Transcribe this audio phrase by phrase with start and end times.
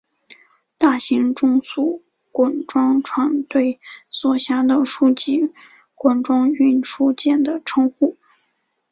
[0.79, 2.01] 大型中速
[2.31, 5.53] 滚装船对所辖的数级
[5.93, 8.17] 滚装运输舰的称呼。